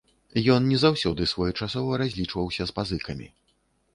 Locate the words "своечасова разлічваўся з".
1.33-2.75